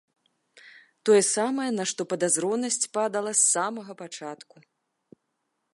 [1.09, 4.55] Тое самае, на што падазронасць падала з самага пачатку?!